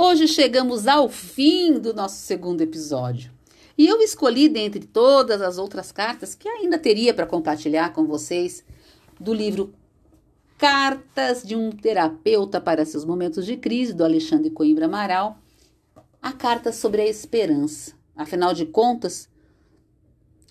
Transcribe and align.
Hoje 0.00 0.28
chegamos 0.28 0.86
ao 0.86 1.08
fim 1.08 1.76
do 1.76 1.92
nosso 1.92 2.22
segundo 2.22 2.60
episódio. 2.60 3.32
E 3.76 3.84
eu 3.88 4.00
escolhi 4.00 4.48
dentre 4.48 4.86
todas 4.86 5.42
as 5.42 5.58
outras 5.58 5.90
cartas 5.90 6.36
que 6.36 6.48
ainda 6.48 6.78
teria 6.78 7.12
para 7.12 7.26
compartilhar 7.26 7.92
com 7.92 8.06
vocês 8.06 8.64
do 9.18 9.34
livro 9.34 9.74
Cartas 10.56 11.42
de 11.42 11.56
um 11.56 11.72
Terapeuta 11.72 12.60
para 12.60 12.84
seus 12.84 13.04
Momentos 13.04 13.44
de 13.44 13.56
Crise, 13.56 13.92
do 13.92 14.04
Alexandre 14.04 14.50
Coimbra 14.50 14.84
Amaral, 14.84 15.40
a 16.22 16.32
carta 16.32 16.70
sobre 16.70 17.02
a 17.02 17.06
esperança. 17.06 17.92
Afinal 18.14 18.54
de 18.54 18.66
contas, 18.66 19.28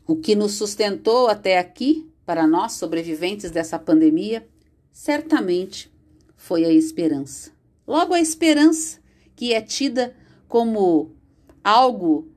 o 0.06 0.18
que 0.18 0.36
nos 0.36 0.56
sustentou 0.56 1.30
até 1.30 1.58
aqui, 1.58 2.12
para 2.26 2.46
nós 2.46 2.74
sobreviventes 2.74 3.50
dessa 3.50 3.80
pandemia, 3.80 4.46
certamente 4.92 5.90
foi 6.36 6.66
a 6.66 6.70
esperança. 6.70 7.50
Logo, 7.88 8.14
a 8.14 8.20
esperança 8.20 9.07
que 9.38 9.54
é 9.54 9.62
tida 9.62 10.16
como 10.48 11.16
algo 11.64 12.28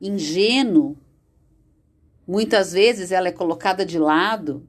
ingênuo, 0.00 0.98
muitas 2.26 2.72
vezes 2.72 3.12
ela 3.12 3.28
é 3.28 3.32
colocada 3.32 3.86
de 3.86 3.96
lado. 3.96 4.68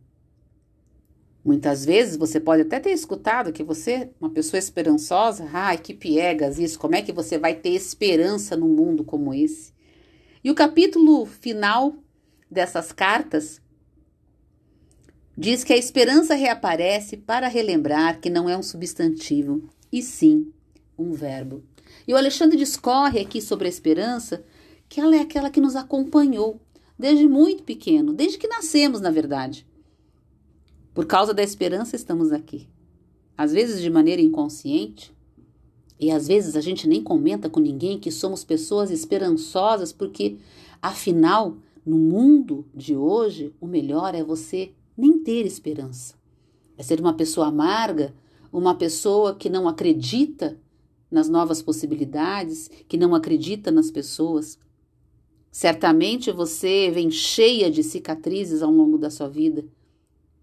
Muitas 1.44 1.84
vezes 1.84 2.16
você 2.16 2.40
pode 2.40 2.62
até 2.62 2.80
ter 2.80 2.92
escutado 2.92 3.52
que 3.52 3.64
você, 3.64 4.12
uma 4.22 4.30
pessoa 4.30 4.60
esperançosa, 4.60 5.50
ai 5.52 5.78
que 5.80 5.96
piegas 5.96 6.60
isso, 6.60 6.78
como 6.78 6.96
é 6.96 7.02
que 7.02 7.12
você 7.12 7.40
vai 7.40 7.56
ter 7.56 7.72
esperança 7.72 8.56
num 8.56 8.70
mundo 8.70 9.04
como 9.04 9.34
esse? 9.34 9.74
E 10.44 10.52
o 10.52 10.56
capítulo 10.56 11.26
final 11.26 11.96
dessas 12.50 12.92
cartas 12.92 13.60
diz 15.36 15.64
que 15.64 15.74
a 15.74 15.78
esperança 15.78 16.36
reaparece 16.36 17.18
para 17.18 17.48
relembrar 17.48 18.22
que 18.22 18.30
não 18.30 18.48
é 18.48 18.56
um 18.56 18.62
substantivo, 18.62 19.68
e 19.92 20.04
sim 20.04 20.54
um 20.98 21.14
verbo. 21.14 21.64
E 22.08 22.14
o 22.14 22.18
Alexandre 22.18 22.58
discorre 22.58 23.20
aqui 23.20 23.42
sobre 23.42 23.68
a 23.68 23.70
esperança, 23.70 24.44
que 24.90 25.00
ela 25.00 25.16
é 25.16 25.20
aquela 25.20 25.50
que 25.50 25.62
nos 25.62 25.76
acompanhou 25.76 26.60
desde 26.98 27.28
muito 27.28 27.64
pequeno, 27.64 28.14
desde 28.14 28.38
que 28.38 28.48
nascemos, 28.48 29.02
na 29.02 29.10
verdade. 29.10 29.66
Por 30.94 31.06
causa 31.06 31.34
da 31.34 31.42
esperança 31.42 31.96
estamos 31.96 32.32
aqui. 32.32 32.68
Às 33.38 33.52
vezes 33.52 33.82
de 33.82 33.90
maneira 33.90 34.22
inconsciente, 34.22 35.12
e 36.00 36.12
às 36.12 36.28
vezes 36.28 36.56
a 36.56 36.62
gente 36.62 36.88
nem 36.88 37.02
comenta 37.02 37.50
com 37.50 37.60
ninguém 37.60 38.00
que 38.00 38.12
somos 38.12 38.44
pessoas 38.44 38.92
esperançosas, 38.92 39.92
porque 39.92 40.38
afinal, 40.82 41.58
no 41.86 41.98
mundo 41.98 42.66
de 42.74 42.96
hoje, 42.96 43.54
o 43.60 43.66
melhor 43.66 44.14
é 44.14 44.24
você 44.24 44.74
nem 44.98 45.18
ter 45.20 45.46
esperança. 45.46 46.16
É 46.78 46.84
ser 46.84 47.00
uma 47.00 47.14
pessoa 47.14 47.48
amarga, 47.48 48.14
uma 48.52 48.76
pessoa 48.76 49.34
que 49.36 49.50
não 49.50 49.68
acredita 49.68 50.60
nas 51.14 51.30
novas 51.30 51.62
possibilidades, 51.62 52.72
que 52.88 52.98
não 52.98 53.14
acredita 53.14 53.70
nas 53.70 53.92
pessoas. 53.92 54.58
Certamente 55.52 56.32
você 56.32 56.90
vem 56.90 57.12
cheia 57.12 57.70
de 57.70 57.84
cicatrizes 57.84 58.64
ao 58.64 58.72
longo 58.72 58.98
da 58.98 59.12
sua 59.12 59.30
vida 59.30 59.64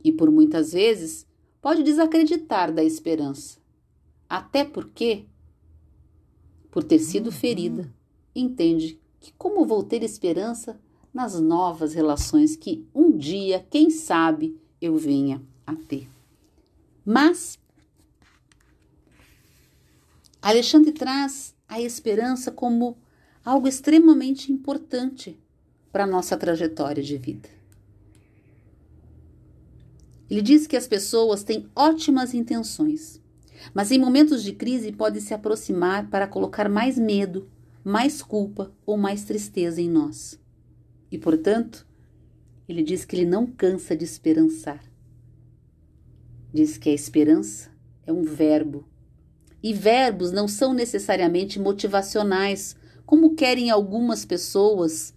e 0.03 0.13
por 0.13 0.31
muitas 0.31 0.73
vezes 0.73 1.27
pode 1.61 1.83
desacreditar 1.83 2.73
da 2.73 2.85
esperança. 2.85 3.59
Até 4.29 4.65
porque, 4.65 5.25
por 6.71 6.85
ter 6.85 7.01
sido 7.01 7.33
ferida, 7.33 7.93
entende 8.33 9.01
que 9.19 9.33
como 9.33 9.67
vou 9.67 9.83
ter 9.83 10.05
esperança 10.05 10.81
nas 11.13 11.41
novas 11.41 11.95
relações 11.95 12.55
que 12.55 12.87
um 12.95 13.11
dia, 13.11 13.67
quem 13.69 13.91
sabe, 13.91 14.57
eu 14.81 14.97
venha 14.97 15.43
a 15.67 15.75
ter. 15.75 16.09
Mas 17.05 17.59
Alexandre 20.43 20.93
traz 20.93 21.55
a 21.69 21.81
esperança 21.81 22.51
como 22.51 22.97
algo 23.45 23.69
extremamente 23.69 24.51
importante 24.51 25.39
para 25.93 26.05
a 26.05 26.07
nossa 26.07 26.37
trajetória 26.37 27.03
de 27.03 27.19
vida. 27.19 27.49
Ele 30.31 30.41
diz 30.41 30.67
que 30.67 30.77
as 30.77 30.87
pessoas 30.87 31.43
têm 31.43 31.69
ótimas 31.75 32.33
intenções, 32.33 33.21
mas 33.75 33.91
em 33.91 33.99
momentos 33.99 34.43
de 34.43 34.53
crise 34.53 34.93
podem 34.93 35.21
se 35.21 35.35
aproximar 35.35 36.09
para 36.09 36.27
colocar 36.27 36.69
mais 36.69 36.97
medo, 36.97 37.51
mais 37.85 38.23
culpa 38.23 38.73
ou 38.87 38.97
mais 38.97 39.25
tristeza 39.25 39.81
em 39.81 39.91
nós. 39.91 40.41
E, 41.11 41.19
portanto, 41.19 41.87
ele 42.69 42.83
diz 42.83 43.05
que 43.05 43.17
ele 43.17 43.27
não 43.27 43.47
cansa 43.47 43.97
de 43.97 44.05
esperançar. 44.05 44.81
Diz 46.53 46.79
que 46.79 46.89
a 46.89 46.95
esperança 46.95 47.71
é 48.07 48.13
um 48.13 48.23
verbo 48.23 48.89
e 49.63 49.73
verbos 49.73 50.33
não 50.33 50.49
são 50.49 50.73
necessariamente 50.73 51.59
motivacionais, 51.59 52.77
como 53.05 53.35
querem 53.35 53.71
algumas 53.71 54.25
pessoas 54.25 55.13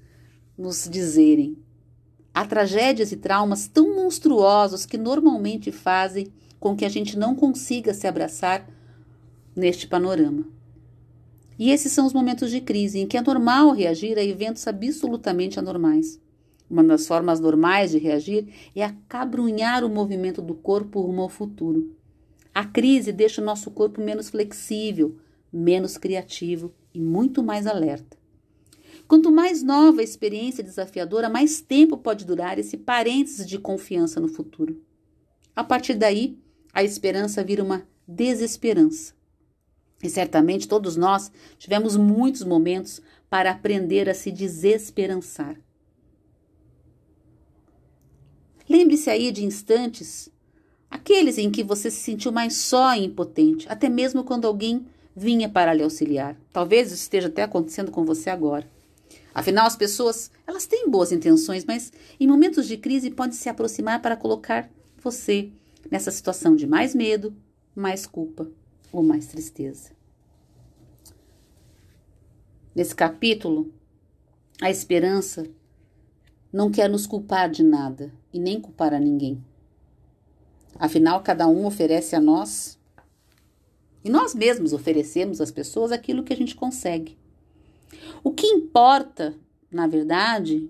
nos 0.58 0.88
dizerem. 0.90 1.58
Há 2.34 2.46
tragédias 2.46 3.12
e 3.12 3.18
traumas 3.18 3.68
tão 3.68 3.96
monstruosos 3.96 4.86
que 4.86 4.98
normalmente 4.98 5.72
fazem 5.72 6.28
com 6.59 6.76
que 6.76 6.86
a 6.86 6.90
gente 6.90 7.18
não 7.18 7.36
consiga 7.36 7.94
se 7.94 8.08
abraçar 8.08 8.68
neste 9.56 9.88
panorama. 9.88 10.46
E 11.60 11.70
esses 11.70 11.92
são 11.92 12.06
os 12.06 12.14
momentos 12.14 12.50
de 12.50 12.60
crise 12.60 13.00
em 13.00 13.08
que 13.08 13.18
é 13.18 13.22
normal 13.22 13.72
reagir 13.72 14.18
a 14.18 14.24
eventos 14.24 14.68
absolutamente 14.68 15.60
anormais. 15.60 16.20
Uma 16.70 16.84
das 16.84 17.06
formas 17.06 17.40
normais 17.40 17.92
de 17.92 18.00
reagir 18.00 18.48
é 18.75 18.84
acabrunhar 18.84 19.84
o 19.84 19.90
movimento 19.90 20.42
do 20.42 20.56
corpo 20.56 21.02
rumo 21.02 21.22
ao 21.22 21.30
futuro. 21.30 21.96
A 22.53 22.64
crise 22.66 23.12
deixa 23.12 23.41
o 23.41 23.46
nosso 23.46 23.72
corpo 23.72 24.00
menos 24.00 24.30
flexível, 24.30 25.18
menos 25.52 25.97
criativo 25.97 26.74
e 26.94 27.00
muito 27.00 27.41
mais 27.41 27.66
alerta. 27.66 28.18
Quanto 29.08 29.31
mais 29.31 29.64
nova 29.64 30.02
a 30.02 30.03
experiência 30.03 30.63
desafiadora, 30.63 31.30
mais 31.30 31.62
tempo 31.62 31.97
pode 31.97 32.25
durar 32.25 32.59
esse 32.59 32.78
parênteses 32.78 33.47
de 33.47 33.58
confiança 33.58 34.19
no 34.19 34.28
futuro. 34.28 34.81
A 35.56 35.63
partir 35.63 35.96
daí, 35.96 36.38
a 36.74 36.84
esperança 36.84 37.44
vira 37.44 37.63
uma 37.63 37.88
desesperança. 38.08 39.13
E 40.02 40.09
certamente 40.09 40.68
todos 40.68 40.96
nós 40.96 41.31
tivemos 41.58 41.96
muitos 41.96 42.44
momentos 42.44 43.02
para 43.30 43.52
aprender 43.52 44.09
a 44.09 44.13
se 44.13 44.31
desesperançar. 44.31 45.59
Lembre-se 48.68 49.09
aí 49.09 49.31
de 49.31 49.46
instantes 49.46 50.32
Aqueles 51.03 51.38
em 51.38 51.52
que 51.52 51.66
você 51.66 51.91
se 51.91 52.00
sentiu 52.00 52.31
mais 52.31 52.56
só 52.56 52.96
e 52.96 53.03
impotente, 53.03 53.68
até 53.68 53.90
mesmo 53.90 54.24
quando 54.24 54.47
alguém 54.47 54.86
vinha 55.14 55.50
para 55.50 55.74
lhe 55.74 55.84
auxiliar. 55.84 56.38
Talvez 56.53 56.94
isso 56.94 57.02
esteja 57.02 57.28
até 57.28 57.44
acontecendo 57.44 57.91
com 57.91 58.06
você 58.06 58.30
agora. 58.30 58.66
Afinal, 59.36 59.68
as 59.68 59.75
pessoas, 59.75 60.31
elas 60.47 60.66
têm 60.66 60.90
boas 60.90 61.12
intenções, 61.12 61.66
mas 61.66 61.92
em 62.18 62.25
momentos 62.25 62.66
de 62.69 62.78
crise 62.78 63.12
podem 63.12 63.34
se 63.34 63.50
aproximar 63.50 64.02
para 64.02 64.16
colocar 64.16 64.72
você 65.03 65.52
nessa 65.92 66.09
situação 66.09 66.56
de 66.56 66.66
mais 66.66 66.96
medo, 66.96 67.36
mais 67.75 68.06
culpa 68.06 68.50
ou 68.90 69.03
mais 69.03 69.28
tristeza. 69.28 69.90
Nesse 72.74 72.96
capítulo, 72.96 73.74
a 74.62 74.72
esperança 74.72 75.46
não 76.52 76.72
quer 76.72 76.90
nos 76.90 77.06
culpar 77.06 77.52
de 77.52 77.62
nada 77.62 78.09
e 78.31 78.40
nem 78.40 78.62
culpar 78.62 78.94
a 78.94 79.00
ninguém. 79.02 79.44
Afinal, 80.83 81.23
cada 81.23 81.47
um 81.47 81.66
oferece 81.66 82.13
a 82.13 82.19
nós 82.19 82.77
e 84.03 84.09
nós 84.09 84.35
mesmos 84.35 84.73
oferecemos 84.73 85.39
às 85.39 85.49
pessoas 85.49 85.94
aquilo 85.94 86.25
que 86.25 86.33
a 86.33 86.35
gente 86.35 86.55
consegue. 86.55 87.17
O 88.21 88.33
que 88.33 88.45
importa, 88.45 89.33
na 89.71 89.88
verdade, 89.88 90.69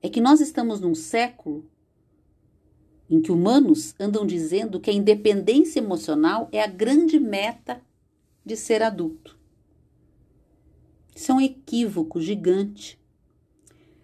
é 0.00 0.08
que 0.08 0.20
nós 0.20 0.40
estamos 0.40 0.80
num 0.80 0.94
século 0.94 1.68
em 3.10 3.20
que 3.20 3.32
humanos 3.32 3.96
andam 3.98 4.24
dizendo 4.24 4.78
que 4.78 4.90
a 4.90 4.94
independência 4.94 5.80
emocional 5.80 6.48
é 6.52 6.62
a 6.62 6.68
grande 6.68 7.18
meta 7.18 7.82
de 8.46 8.56
ser 8.56 8.80
adulto. 8.80 9.36
Isso 11.16 11.32
é 11.32 11.34
um 11.34 11.40
equívoco 11.40 12.20
gigante. 12.20 12.96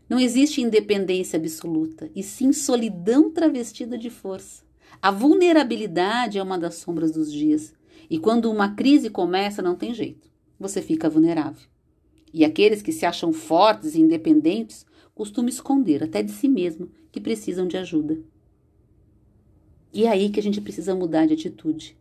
Não 0.09 0.19
existe 0.19 0.61
independência 0.61 1.39
absoluta, 1.39 2.11
e 2.13 2.25
sim 2.25 2.53
solidão 2.53 3.31
travestida 3.31 3.97
de 3.97 4.11
força. 4.11 4.67
A 5.01 5.11
vulnerabilidade 5.11 6.39
é 6.39 6.43
uma 6.43 6.59
das 6.59 6.77
sombras 6.77 7.13
dos 7.13 7.33
dias. 7.33 7.75
E 8.11 8.19
quando 8.19 8.51
uma 8.51 8.75
crise 8.75 9.11
começa, 9.11 9.63
não 9.63 9.77
tem 9.77 9.95
jeito. 9.95 10.29
Você 10.59 10.83
fica 10.83 11.09
vulnerável. 11.09 11.69
E 12.33 12.45
aqueles 12.45 12.83
que 12.83 12.93
se 12.93 13.07
acham 13.07 13.33
fortes 13.33 13.95
e 13.95 14.01
independentes 14.01 14.85
costumam 15.15 15.49
esconder 15.49 16.03
até 16.03 16.23
de 16.23 16.33
si 16.33 16.49
mesmo 16.49 16.91
que 17.11 17.21
precisam 17.21 17.67
de 17.67 17.77
ajuda. 17.77 18.19
E 19.93 20.05
é 20.05 20.09
aí 20.09 20.31
que 20.31 20.39
a 20.39 20.43
gente 20.43 20.61
precisa 20.61 20.95
mudar 20.95 21.27
de 21.27 21.35
atitude. 21.35 21.97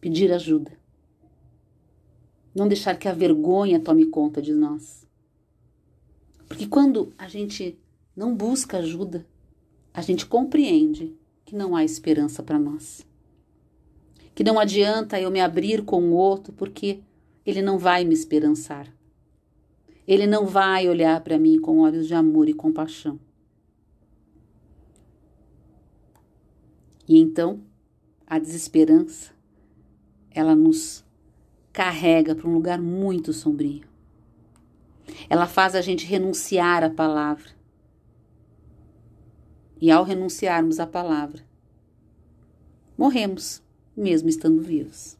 Pedir 0.00 0.32
ajuda. 0.32 0.78
Não 2.54 2.68
deixar 2.68 2.96
que 2.96 3.08
a 3.08 3.12
vergonha 3.12 3.80
tome 3.80 4.06
conta 4.06 4.40
de 4.40 4.52
nós. 4.52 5.06
Porque 6.46 6.66
quando 6.66 7.12
a 7.16 7.26
gente 7.28 7.78
não 8.14 8.36
busca 8.36 8.78
ajuda, 8.78 9.26
a 9.92 10.00
gente 10.00 10.26
compreende 10.26 11.14
que 11.44 11.54
não 11.54 11.76
há 11.76 11.84
esperança 11.84 12.42
para 12.42 12.58
nós. 12.58 13.06
que 14.34 14.42
não 14.42 14.58
adianta 14.58 15.20
eu 15.20 15.30
me 15.30 15.40
abrir 15.40 15.84
com 15.84 16.02
o 16.04 16.12
outro 16.12 16.54
porque 16.54 17.00
ele 17.44 17.60
não 17.60 17.78
vai 17.78 18.02
me 18.02 18.14
esperançar. 18.14 18.88
Ele 20.08 20.26
não 20.26 20.46
vai 20.46 20.88
olhar 20.88 21.20
para 21.20 21.38
mim 21.38 21.60
com 21.60 21.80
olhos 21.80 22.06
de 22.06 22.14
amor 22.14 22.48
e 22.48 22.54
compaixão. 22.54 23.20
E 27.06 27.18
então, 27.18 27.60
a 28.26 28.38
desesperança, 28.38 29.32
ela 30.30 30.54
nos 30.54 31.04
carrega 31.72 32.34
para 32.34 32.48
um 32.48 32.54
lugar 32.54 32.80
muito 32.80 33.32
sombrio. 33.32 33.86
Ela 35.28 35.46
faz 35.46 35.74
a 35.74 35.80
gente 35.80 36.06
renunciar 36.06 36.82
à 36.82 36.88
palavra. 36.88 37.50
E 39.82 39.90
ao 39.90 40.04
renunciarmos 40.04 40.78
à 40.78 40.86
palavra, 40.86 41.42
morremos, 42.96 43.60
mesmo 43.96 44.28
estando 44.28 44.62
vivos. 44.62 45.18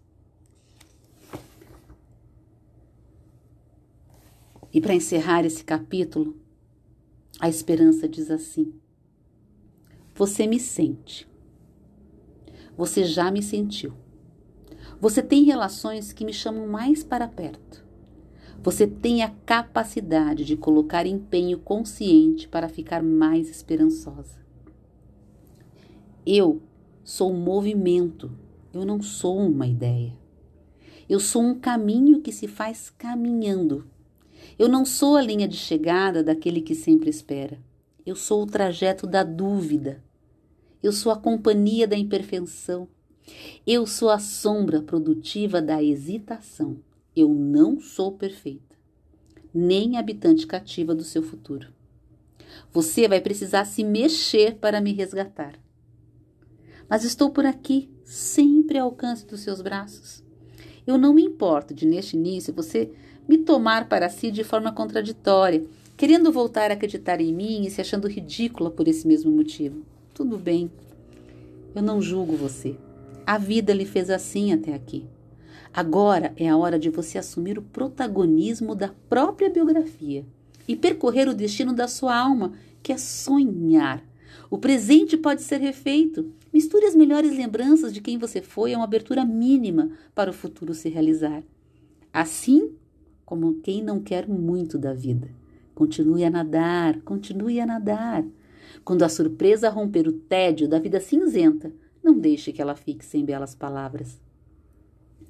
E 4.73 4.81
para 4.81 4.95
encerrar 4.95 5.45
esse 5.45 5.65
capítulo, 5.65 6.37
a 7.41 7.49
esperança 7.49 8.09
diz 8.09 8.31
assim: 8.31 8.73
Você 10.15 10.47
me 10.47 10.61
sente. 10.61 11.29
Você 12.77 13.03
já 13.03 13.33
me 13.33 13.43
sentiu. 13.43 13.93
Você 15.01 15.25
tem 15.25 15.43
relações 15.43 16.13
que 16.13 16.25
me 16.25 16.33
chamam 16.33 16.69
mais 16.69 17.03
para 17.03 17.27
perto. 17.27 17.85
Você 18.63 18.87
tem 18.87 19.25
a 19.25 19.31
capacidade 19.45 20.45
de 20.45 20.57
colocar 20.57 21.05
empenho 21.05 21.59
consciente 21.59 22.47
para 22.47 22.69
ficar 22.69 23.03
mais 23.03 23.51
esperançosa. 23.51 24.42
Eu 26.27 26.63
sou 27.05 27.33
um 27.33 27.39
movimento, 27.39 28.31
eu 28.73 28.85
não 28.85 29.03
sou 29.03 29.39
uma 29.39 29.67
ideia. 29.67 30.13
Eu 31.09 31.21
sou 31.21 31.43
um 31.43 31.59
caminho 31.59 32.21
que 32.21 32.33
se 32.33 32.47
faz 32.47 32.91
caminhando 32.91 33.85
eu 34.59 34.69
não 34.69 34.85
sou 34.85 35.17
a 35.17 35.23
linha 35.23 35.49
de 35.49 35.57
chegada 35.57 36.23
daquele 36.23 36.61
que 36.61 36.75
sempre 36.75 37.11
espera. 37.11 37.59
Eu 38.05 38.15
sou 38.15 38.43
o 38.43 38.47
trajeto 38.47 39.07
da 39.07 39.23
dúvida. 39.23 40.03
Eu 40.83 40.93
sou 40.93 41.13
a 41.13 41.17
companhia 41.17 41.87
da 41.87 41.97
imperfeição. 41.97 42.89
Eu 43.67 43.87
sou 43.87 44.11
a 44.11 44.19
sombra 44.19 44.83
produtiva 44.83 45.63
da 45.63 45.83
hesitação. 45.83 46.79
Eu 47.15 47.29
não 47.29 47.81
sou 47.81 48.13
perfeita, 48.13 48.77
nem 49.53 49.97
habitante 49.97 50.47
cativa 50.47 50.95
do 50.95 51.05
seu 51.05 51.23
futuro. 51.23 51.69
Você 52.73 53.07
vai 53.07 53.21
precisar 53.21 53.65
se 53.65 53.85
mexer 53.85 54.57
para 54.57 54.81
me 54.81 54.93
resgatar. 54.93 55.59
Mas 56.93 57.05
estou 57.05 57.31
por 57.31 57.47
aqui, 57.47 57.89
sempre 58.05 58.77
ao 58.77 58.89
alcance 58.89 59.25
dos 59.25 59.41
seus 59.41 59.63
braços. 59.63 60.23
Eu 60.87 60.99
não 60.99 61.15
me 61.15 61.23
importo 61.23 61.73
de, 61.73 61.87
neste 61.87 62.19
início, 62.19 62.53
você 62.53 62.93
me 63.27 63.39
tomar 63.39 63.89
para 63.89 64.11
si 64.11 64.31
de 64.31 64.45
forma 64.45 64.71
contraditória, 64.71 65.65
querendo 65.97 66.31
voltar 66.31 66.71
a 66.71 66.75
acreditar 66.75 67.19
em 67.19 67.33
mim 67.33 67.65
e 67.65 67.71
se 67.71 67.81
achando 67.81 68.07
ridícula 68.07 68.71
por 68.71 68.87
esse 68.87 69.09
mesmo 69.09 69.33
motivo. 69.33 69.87
Tudo 70.13 70.37
bem. 70.37 70.71
Eu 71.75 71.81
não 71.81 72.03
julgo 72.03 72.37
você. 72.37 72.77
A 73.27 73.39
vida 73.39 73.73
lhe 73.73 73.87
fez 73.87 74.11
assim 74.11 74.53
até 74.53 74.75
aqui. 74.75 75.07
Agora 75.73 76.35
é 76.37 76.47
a 76.47 76.59
hora 76.59 76.79
de 76.79 76.91
você 76.91 77.17
assumir 77.17 77.57
o 77.57 77.63
protagonismo 77.63 78.75
da 78.75 78.91
própria 79.09 79.49
biografia 79.49 80.27
e 80.69 80.77
percorrer 80.77 81.27
o 81.27 81.35
destino 81.35 81.73
da 81.73 81.89
sua 81.89 82.15
alma, 82.15 82.53
que 82.83 82.93
é 82.93 82.99
sonhar. 82.99 84.12
O 84.51 84.59
presente 84.59 85.17
pode 85.17 85.43
ser 85.43 85.61
refeito. 85.61 86.33
Misture 86.53 86.85
as 86.87 86.95
melhores 86.95 87.37
lembranças 87.37 87.93
de 87.93 88.01
quem 88.01 88.19
você 88.19 88.43
foi, 88.43 88.73
é 88.73 88.77
uma 88.77 88.85
abertura 88.85 89.25
mínima 89.25 89.91
para 90.15 90.31
o 90.31 90.35
futuro 90.35 90.75
se 90.75 90.89
realizar. 90.89 91.43
Assim 92.13 92.75
como 93.25 93.61
quem 93.61 93.83
não 93.83 94.01
quer 94.01 94.29
muito 94.29 94.79
da 94.79 94.93
vida. 94.93 95.29
Continue 95.75 96.25
a 96.25 96.31
nadar, 96.31 97.01
continue 97.01 97.61
a 97.61 97.67
nadar. 97.67 98.25
Quando 98.85 99.03
a 99.03 99.09
surpresa 99.09 99.71
romper 99.71 100.07
o 100.07 100.13
tédio 100.13 100.69
da 100.69 100.79
vida 100.79 101.01
cinzenta, 101.01 101.73
não 102.03 102.19
deixe 102.19 102.53
que 102.53 102.61
ela 102.61 102.75
fique 102.75 103.05
sem 103.05 103.25
belas 103.25 103.55
palavras. 103.55 104.21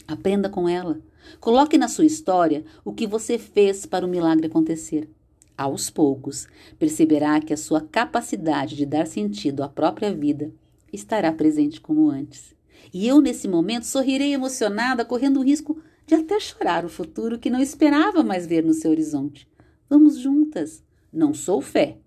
Aprenda 0.07 0.49
com 0.49 0.69
ela. 0.69 1.01
Coloque 1.39 1.79
na 1.79 1.87
sua 1.87 2.05
história 2.05 2.65
o 2.85 2.93
que 2.93 3.07
você 3.07 3.39
fez 3.39 3.87
para 3.87 4.05
o 4.05 4.09
milagre 4.09 4.47
acontecer. 4.47 5.09
Aos 5.57 5.91
poucos, 5.91 6.49
perceberá 6.79 7.41
que 7.41 7.53
a 7.53 7.57
sua 7.57 7.81
capacidade 7.81 8.75
de 8.75 8.87
dar 8.87 9.07
sentido 9.07 9.63
à 9.63 9.69
própria 9.69 10.13
vida 10.13 10.53
estará 10.93 11.33
presente 11.33 11.81
como 11.81 12.11
antes. 12.11 12.55
E 12.93 13.07
eu, 13.07 13.21
nesse 13.21 13.47
momento, 13.47 13.85
sorrirei 13.85 14.33
emocionada, 14.33 15.05
correndo 15.05 15.41
o 15.41 15.45
risco 15.45 15.81
de 16.07 16.15
até 16.15 16.39
chorar 16.41 16.85
o 16.85 16.89
futuro 16.89 17.39
que 17.39 17.51
não 17.51 17.61
esperava 17.61 18.23
mais 18.23 18.47
ver 18.47 18.65
no 18.65 18.75
seu 18.75 18.91
horizonte. 18.91 19.49
Vamos 19.89 20.19
juntas. 20.19 20.83
Não 21.13 21.35
sou 21.35 21.61
fé, 21.61 21.99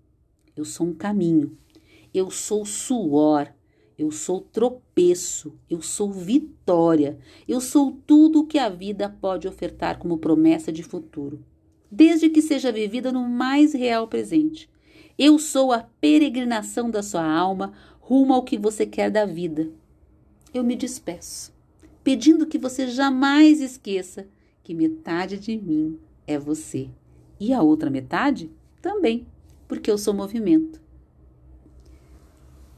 eu 0.56 0.64
sou 0.64 0.88
um 0.88 0.92
caminho. 0.92 1.56
Eu 2.12 2.30
sou 2.30 2.66
suor, 2.66 3.52
eu 3.98 4.10
sou 4.10 4.40
tropeço, 4.40 5.54
eu 5.70 5.80
sou 5.80 6.10
vitória, 6.10 7.18
eu 7.46 7.60
sou 7.60 7.92
tudo 8.06 8.40
o 8.40 8.46
que 8.46 8.58
a 8.58 8.68
vida 8.68 9.08
pode 9.08 9.46
ofertar 9.46 9.98
como 9.98 10.18
promessa 10.18 10.72
de 10.72 10.82
futuro, 10.82 11.44
desde 11.90 12.28
que 12.28 12.42
seja 12.42 12.72
vivida 12.72 13.12
no 13.12 13.28
mais 13.28 13.72
real 13.72 14.08
presente. 14.08 14.68
Eu 15.18 15.38
sou 15.38 15.72
a 15.72 15.88
peregrinação 16.00 16.90
da 16.90 17.02
sua 17.02 17.24
alma 17.24 17.72
rumo 18.00 18.34
ao 18.34 18.44
que 18.44 18.58
você 18.58 18.84
quer 18.84 19.10
da 19.10 19.24
vida. 19.24 19.70
Eu 20.52 20.62
me 20.62 20.76
despeço 20.76 21.56
pedindo 22.06 22.46
que 22.46 22.56
você 22.56 22.86
jamais 22.86 23.60
esqueça 23.60 24.28
que 24.62 24.72
metade 24.72 25.40
de 25.40 25.56
mim 25.56 25.98
é 26.24 26.38
você 26.38 26.88
e 27.40 27.52
a 27.52 27.60
outra 27.60 27.90
metade 27.90 28.48
também, 28.80 29.26
porque 29.66 29.90
eu 29.90 29.98
sou 29.98 30.14
movimento. 30.14 30.80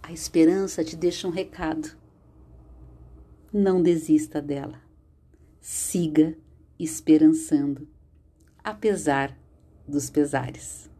A 0.02 0.10
esperança 0.10 0.82
te 0.82 0.96
deixa 0.96 1.28
um 1.28 1.30
recado. 1.30 1.94
Não 3.52 3.82
desista 3.82 4.40
dela. 4.40 4.80
Siga 5.60 6.34
esperançando, 6.78 7.86
apesar 8.68 9.34
dos 9.86 10.10
pesares. 10.10 10.90